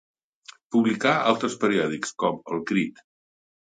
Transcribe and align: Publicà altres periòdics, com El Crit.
Publicà 0.75 1.11
altres 1.33 1.57
periòdics, 1.65 2.17
com 2.25 2.43
El 2.57 2.65
Crit. 2.73 3.05